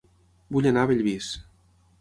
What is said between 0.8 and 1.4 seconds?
a Bellvís